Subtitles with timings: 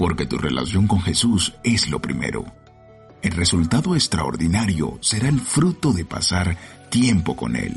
[0.00, 2.46] porque tu relación con Jesús es lo primero.
[3.20, 6.56] El resultado extraordinario será el fruto de pasar
[6.88, 7.76] tiempo con Él.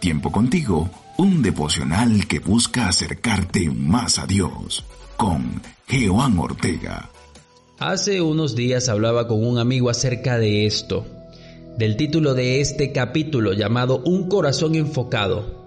[0.00, 4.84] Tiempo contigo, un devocional que busca acercarte más a Dios,
[5.16, 7.08] con Jehová Ortega.
[7.78, 11.06] Hace unos días hablaba con un amigo acerca de esto,
[11.78, 15.59] del título de este capítulo llamado Un corazón enfocado.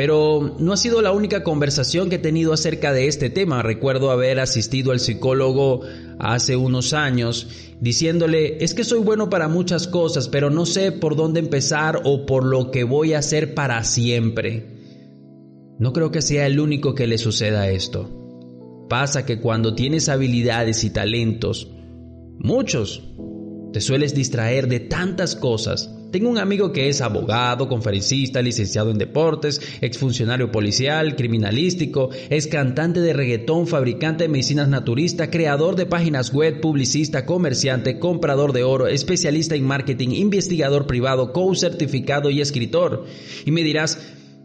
[0.00, 3.60] Pero no ha sido la única conversación que he tenido acerca de este tema.
[3.60, 5.82] Recuerdo haber asistido al psicólogo
[6.18, 7.48] hace unos años
[7.82, 12.24] diciéndole, es que soy bueno para muchas cosas, pero no sé por dónde empezar o
[12.24, 14.78] por lo que voy a hacer para siempre.
[15.78, 18.08] No creo que sea el único que le suceda esto.
[18.88, 21.68] Pasa que cuando tienes habilidades y talentos,
[22.38, 23.02] muchos,
[23.74, 28.98] te sueles distraer de tantas cosas tengo un amigo que es abogado, conferencista, licenciado en
[28.98, 36.32] deportes, exfuncionario policial, criminalístico, es cantante de reggaetón, fabricante de medicinas naturista, creador de páginas
[36.32, 43.04] web, publicista, comerciante, comprador de oro, especialista en marketing, investigador privado, coach certificado y escritor.
[43.44, 43.98] Y me dirás,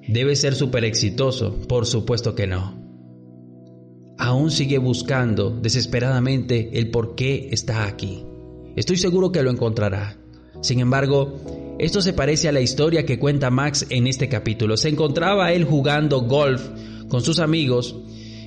[0.07, 1.55] debe ser súper exitoso.
[1.67, 2.83] Por supuesto que no.
[4.17, 8.23] Aún sigue buscando desesperadamente el por qué está aquí.
[8.75, 10.17] Estoy seguro que lo encontrará.
[10.61, 11.39] Sin embargo,
[11.77, 14.77] esto se parece a la historia que cuenta Max en este capítulo.
[14.77, 16.61] Se encontraba él jugando golf
[17.09, 17.95] con sus amigos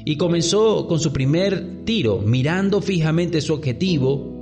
[0.04, 4.38] y comenzó con su primer tiro, mirando fijamente su objetivo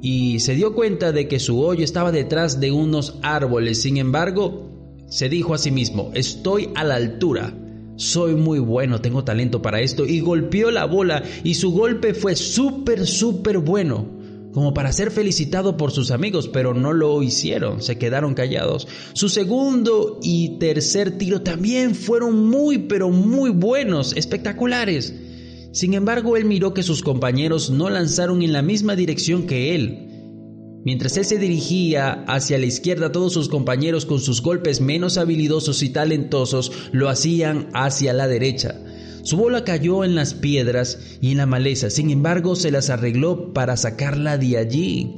[0.00, 3.82] y se dio cuenta de que su hoyo estaba detrás de unos árboles.
[3.82, 4.70] Sin embargo,
[5.08, 7.54] se dijo a sí mismo, estoy a la altura,
[7.96, 12.36] soy muy bueno, tengo talento para esto y golpeó la bola y su golpe fue
[12.36, 14.15] súper, súper bueno
[14.56, 18.88] como para ser felicitado por sus amigos, pero no lo hicieron, se quedaron callados.
[19.12, 25.12] Su segundo y tercer tiro también fueron muy, pero muy buenos, espectaculares.
[25.72, 30.08] Sin embargo, él miró que sus compañeros no lanzaron en la misma dirección que él.
[30.86, 35.82] Mientras él se dirigía hacia la izquierda, todos sus compañeros con sus golpes menos habilidosos
[35.82, 38.74] y talentosos lo hacían hacia la derecha.
[39.26, 43.52] Su bola cayó en las piedras y en la maleza, sin embargo se las arregló
[43.52, 45.16] para sacarla de allí.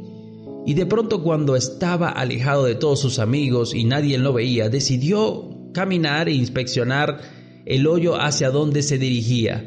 [0.65, 5.71] Y de pronto cuando estaba alejado de todos sus amigos y nadie lo veía, decidió
[5.75, 7.21] caminar e inspeccionar
[7.67, 9.63] el hoyo hacia donde se dirigía.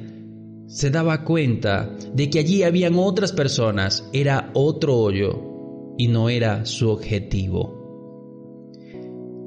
[0.66, 6.66] Se daba cuenta de que allí habían otras personas, era otro hoyo y no era
[6.66, 7.81] su objetivo.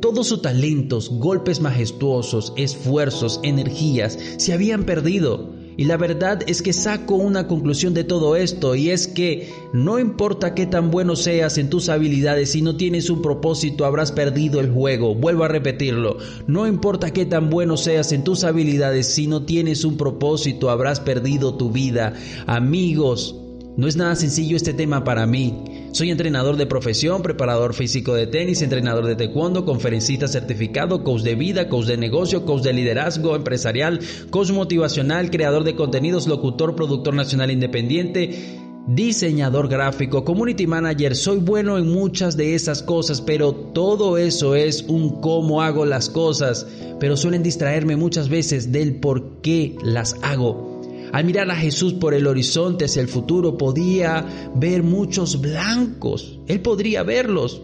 [0.01, 5.55] Todos sus talentos, golpes majestuosos, esfuerzos, energías se habían perdido.
[5.77, 9.99] Y la verdad es que saco una conclusión de todo esto y es que no
[9.99, 14.61] importa qué tan bueno seas en tus habilidades, si no tienes un propósito habrás perdido
[14.61, 15.17] el juego.
[15.17, 16.19] Vuelvo a repetirlo.
[16.47, 21.01] No importa qué tan bueno seas en tus habilidades, si no tienes un propósito habrás
[21.01, 22.15] perdido tu vida.
[22.47, 23.35] Amigos,
[23.77, 25.89] no es nada sencillo este tema para mí.
[25.93, 31.35] Soy entrenador de profesión, preparador físico de tenis, entrenador de taekwondo, conferencista certificado, coach de
[31.35, 37.15] vida, coach de negocio, coach de liderazgo empresarial, coach motivacional, creador de contenidos, locutor, productor
[37.15, 41.17] nacional independiente, diseñador gráfico, community manager.
[41.17, 46.11] Soy bueno en muchas de esas cosas, pero todo eso es un cómo hago las
[46.11, 46.67] cosas,
[47.01, 50.74] pero suelen distraerme muchas veces del por qué las hago.
[51.15, 56.41] Al mirar a Jesús por el horizonte hacia el futuro podía ver muchos blancos.
[56.49, 57.63] Él podría verlos.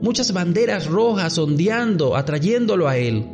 [0.00, 3.24] Muchas banderas rojas ondeando, atrayéndolo a Él.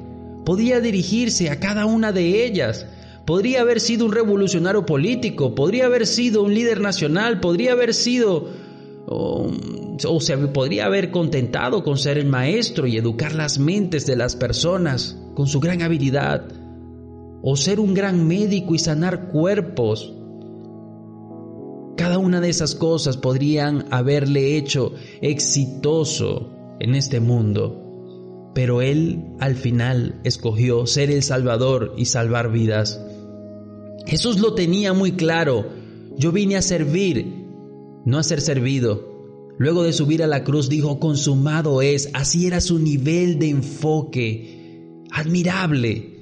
[0.45, 2.85] Podía dirigirse a cada una de ellas.
[3.25, 8.51] Podría haber sido un revolucionario político, podría haber sido un líder nacional, podría haber sido
[9.07, 9.51] o,
[10.07, 14.37] o se podría haber contentado con ser el maestro y educar las mentes de las
[14.37, 16.66] personas con su gran habilidad
[17.49, 20.13] o ser un gran médico y sanar cuerpos.
[21.97, 29.55] Cada una de esas cosas podrían haberle hecho exitoso en este mundo, pero él al
[29.55, 33.01] final escogió ser el Salvador y salvar vidas.
[34.07, 35.69] Jesús lo tenía muy claro.
[36.17, 37.47] Yo vine a servir,
[38.05, 39.55] no a ser servido.
[39.57, 42.11] Luego de subir a la cruz dijo, consumado es.
[42.13, 45.05] Así era su nivel de enfoque.
[45.13, 46.16] Admirable.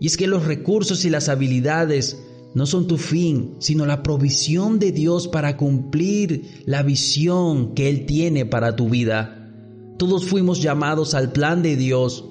[0.00, 2.22] Y es que los recursos y las habilidades
[2.54, 8.06] no son tu fin, sino la provisión de Dios para cumplir la visión que Él
[8.06, 9.52] tiene para tu vida.
[9.98, 12.24] Todos fuimos llamados al plan de Dios,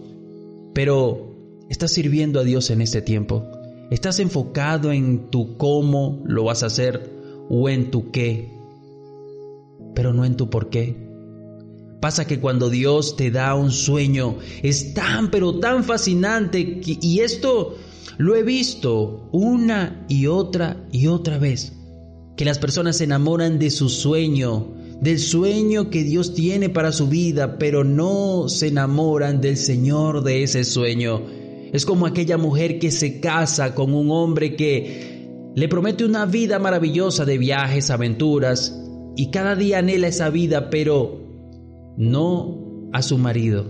[0.74, 3.46] pero ¿estás sirviendo a Dios en este tiempo?
[3.92, 7.12] ¿Estás enfocado en tu cómo lo vas a hacer
[7.50, 8.52] o en tu qué,
[9.94, 11.05] pero no en tu por qué?
[12.06, 17.78] Pasa que cuando Dios te da un sueño es tan pero tan fascinante y esto
[18.19, 21.74] Lo he visto una y otra y otra vez.
[22.38, 27.07] Que las personas se enamoran de su sueño, del sueño que Dios tiene para su
[27.07, 31.24] vida, pero no se enamoran del Señor de ese sueño.
[31.74, 36.60] Es como aquella mujer que se casa con un hombre que le promete una vida
[36.60, 38.80] maravillosa de viajes, aventuras,
[39.16, 41.25] y cada día anhela esa vida, pero
[41.97, 43.65] no a su marido,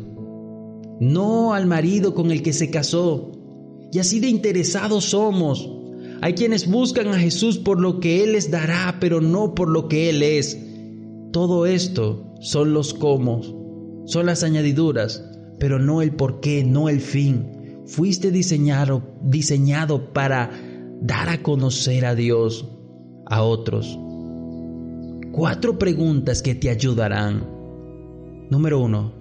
[1.00, 3.32] no al marido con el que se casó.
[3.92, 5.70] Y así de interesados somos.
[6.22, 9.88] Hay quienes buscan a Jesús por lo que Él les dará, pero no por lo
[9.88, 10.58] que Él es.
[11.32, 15.24] Todo esto son los cómo, son las añadiduras,
[15.60, 17.84] pero no el por qué, no el fin.
[17.86, 20.52] Fuiste diseñado, diseñado para
[21.02, 22.68] dar a conocer a Dios
[23.26, 24.00] a otros.
[25.32, 27.55] Cuatro preguntas que te ayudarán.
[28.50, 29.12] Número uno,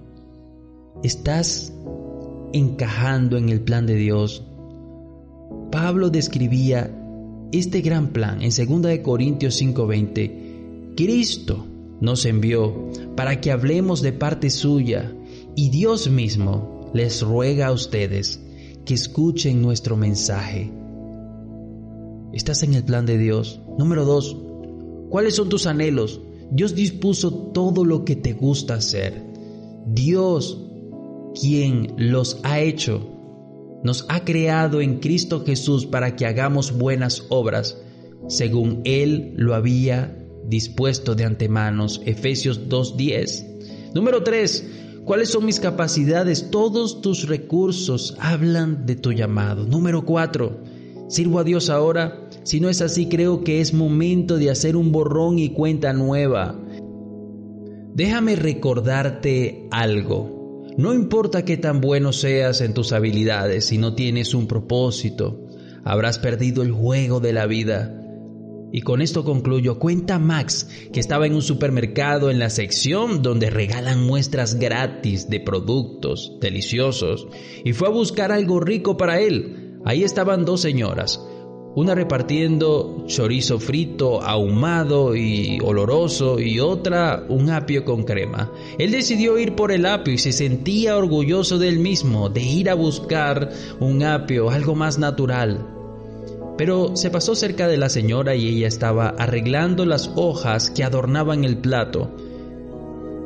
[1.03, 1.73] ¿estás
[2.53, 4.45] encajando en el plan de Dios?
[5.73, 6.95] Pablo describía
[7.51, 10.95] este gran plan en 2 Corintios 5:20.
[10.95, 11.65] Cristo
[12.01, 15.11] nos envió para que hablemos de parte suya
[15.57, 18.41] y Dios mismo les ruega a ustedes
[18.85, 20.71] que escuchen nuestro mensaje.
[22.35, 23.61] ¿Estás en el plan de Dios?
[23.79, 24.37] Número dos,
[25.09, 26.21] ¿cuáles son tus anhelos?
[26.55, 29.21] Dios dispuso todo lo que te gusta hacer.
[29.87, 30.57] Dios,
[31.41, 33.11] quien los ha hecho,
[33.83, 37.77] nos ha creado en Cristo Jesús para que hagamos buenas obras,
[38.29, 40.17] según Él lo había
[40.47, 41.87] dispuesto de antemano.
[42.05, 43.93] Efesios 2.10.
[43.93, 45.03] Número 3.
[45.05, 46.51] ¿Cuáles son mis capacidades?
[46.53, 49.67] Todos tus recursos hablan de tu llamado.
[49.67, 50.61] Número 4.
[51.09, 52.24] ¿Sirvo a Dios ahora?
[52.45, 56.55] Si no es así, creo que es momento de hacer un borrón y cuenta nueva.
[57.95, 60.65] Déjame recordarte algo.
[60.77, 65.47] No importa qué tan bueno seas en tus habilidades, si no tienes un propósito,
[65.85, 68.01] habrás perdido el juego de la vida.
[68.73, 69.79] Y con esto concluyo.
[69.79, 75.39] Cuenta Max que estaba en un supermercado en la sección donde regalan muestras gratis de
[75.39, 77.29] productos deliciosos
[77.65, 79.79] y fue a buscar algo rico para él.
[79.85, 81.21] Ahí estaban dos señoras,
[81.77, 88.53] una repartiendo chorizo frito, ahumado y oloroso y otra un apio con crema.
[88.79, 92.71] Él decidió ir por el apio y se sentía orgulloso de él mismo, de ir
[92.71, 93.51] a buscar
[93.81, 95.67] un apio, algo más natural.
[96.57, 101.43] Pero se pasó cerca de la señora y ella estaba arreglando las hojas que adornaban
[101.43, 102.09] el plato,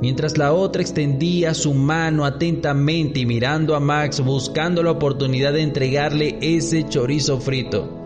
[0.01, 5.61] mientras la otra extendía su mano atentamente y mirando a Max buscando la oportunidad de
[5.61, 7.98] entregarle ese chorizo frito.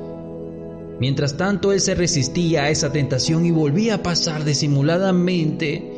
[1.01, 5.93] Mientras tanto él se resistía a esa tentación y volvía a pasar disimuladamente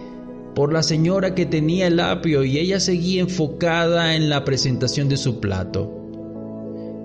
[0.54, 5.16] por la señora que tenía el apio y ella seguía enfocada en la presentación de
[5.16, 6.04] su plato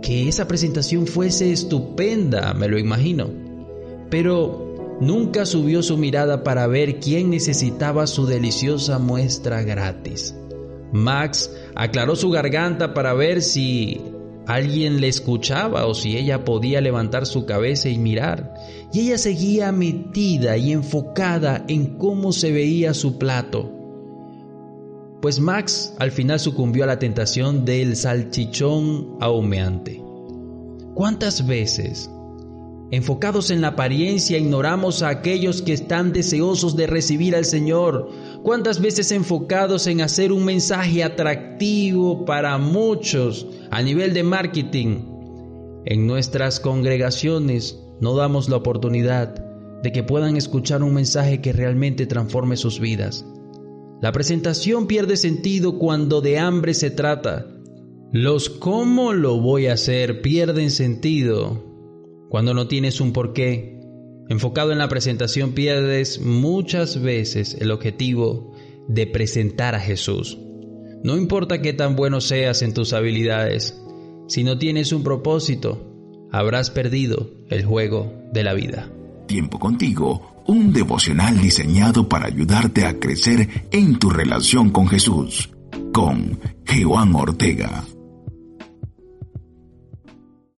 [0.02, 3.30] que esa presentación fuese estupenda, me lo imagino.
[4.10, 10.36] Pero nunca subió su mirada para ver quién necesitaba su deliciosa muestra gratis.
[10.92, 14.02] Max aclaró su garganta para ver si
[14.50, 18.56] alguien le escuchaba o si ella podía levantar su cabeza y mirar.
[18.92, 23.72] Y ella seguía metida y enfocada en cómo se veía su plato.
[25.22, 30.02] Pues Max al final sucumbió a la tentación del salchichón ahumeante.
[30.96, 32.10] ¿Cuántas veces,
[32.90, 38.10] enfocados en la apariencia, ignoramos a aquellos que están deseosos de recibir al Señor?
[38.44, 45.02] ¿Cuántas veces enfocados en hacer un mensaje atractivo para muchos a nivel de marketing?
[45.86, 49.36] En nuestras congregaciones no damos la oportunidad
[49.84, 53.26] de que puedan escuchar un mensaje que realmente transforme sus vidas.
[54.02, 57.46] La presentación pierde sentido cuando de hambre se trata.
[58.14, 61.66] Los cómo lo voy a hacer pierden sentido
[62.30, 63.79] cuando no tienes un porqué.
[64.30, 68.54] Enfocado en la presentación pierdes muchas veces el objetivo
[68.88, 70.38] de presentar a Jesús.
[71.04, 73.76] No importa qué tan bueno seas en tus habilidades,
[74.28, 78.92] si no tienes un propósito, habrás perdido el juego de la vida.
[79.26, 85.50] Tiempo contigo un devocional diseñado para ayudarte a crecer en tu relación con Jesús,
[85.92, 87.84] con Juan Ortega.